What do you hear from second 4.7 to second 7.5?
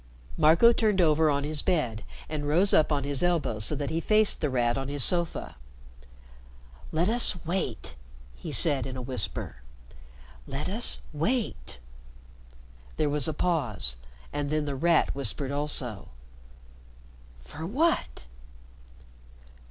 on his sofa. "Let us